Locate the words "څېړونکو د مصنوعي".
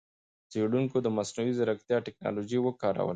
0.51-1.51